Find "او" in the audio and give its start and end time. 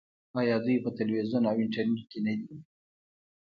1.49-1.55